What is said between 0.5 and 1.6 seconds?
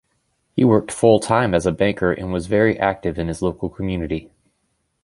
He worked full-time